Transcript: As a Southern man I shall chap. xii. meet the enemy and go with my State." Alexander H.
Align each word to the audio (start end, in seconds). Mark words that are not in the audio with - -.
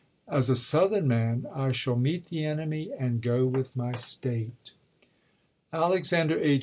As 0.27 0.49
a 0.49 0.55
Southern 0.55 1.07
man 1.07 1.45
I 1.53 1.71
shall 1.71 1.93
chap. 1.93 1.99
xii. 1.99 2.03
meet 2.05 2.25
the 2.25 2.43
enemy 2.43 2.91
and 2.91 3.21
go 3.21 3.45
with 3.45 3.75
my 3.75 3.93
State." 3.95 4.71
Alexander 5.71 6.39
H. 6.39 6.59